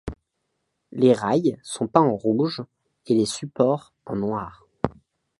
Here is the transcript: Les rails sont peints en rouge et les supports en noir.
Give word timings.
Les 0.93 1.13
rails 1.13 1.59
sont 1.61 1.87
peints 1.87 2.01
en 2.01 2.15
rouge 2.15 2.63
et 3.05 3.13
les 3.13 3.27
supports 3.27 3.93
en 4.07 4.15
noir. 4.15 4.65